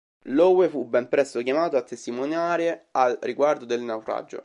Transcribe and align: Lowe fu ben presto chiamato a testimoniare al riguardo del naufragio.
Lowe 0.23 0.67
fu 0.67 0.87
ben 0.87 1.07
presto 1.07 1.43
chiamato 1.43 1.77
a 1.77 1.83
testimoniare 1.83 2.87
al 2.93 3.19
riguardo 3.21 3.65
del 3.65 3.81
naufragio. 3.81 4.39